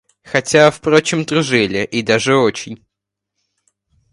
[0.23, 2.83] Хотя, впрочем, дружили, и даже очень.